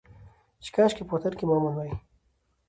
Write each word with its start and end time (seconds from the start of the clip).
چې 0.63 0.69
کاشکي 0.75 1.03
په 1.07 1.13
وطن 1.15 1.33
کې 1.37 1.45
مو 1.47 1.53
امن 1.57 1.73
وى. 1.77 1.91